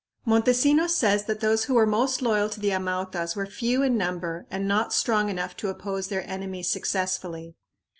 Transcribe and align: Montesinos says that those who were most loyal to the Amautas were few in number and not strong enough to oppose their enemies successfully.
Montesinos 0.25 0.95
says 0.95 1.25
that 1.25 1.41
those 1.41 1.65
who 1.65 1.75
were 1.75 1.85
most 1.85 2.23
loyal 2.23 2.49
to 2.49 2.59
the 2.59 2.71
Amautas 2.71 3.35
were 3.35 3.45
few 3.45 3.83
in 3.83 3.97
number 3.99 4.47
and 4.49 4.67
not 4.67 4.93
strong 4.93 5.29
enough 5.29 5.55
to 5.57 5.67
oppose 5.69 6.07
their 6.07 6.27
enemies 6.27 6.71
successfully. 6.71 7.53